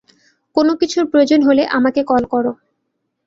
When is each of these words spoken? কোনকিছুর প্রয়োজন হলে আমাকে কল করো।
কোনকিছুর 0.55 1.05
প্রয়োজন 1.11 1.39
হলে 1.41 1.63
আমাকে 1.77 2.01
কল 2.03 2.23
করো। 2.25 2.51